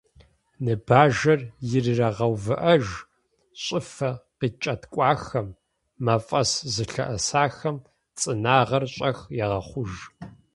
Ныбажэр 0.63 1.41
ирырагъэувыӏэж, 1.75 2.85
щӏыфэ 3.63 4.11
къиткӏэткӏуахэм, 4.39 5.47
мафӏэс 6.05 6.51
зылъэӏэсахэм 6.73 7.77
цӏынагъэр 8.19 8.83
щӏэх 8.93 9.17
егъэхъуж. 9.43 9.93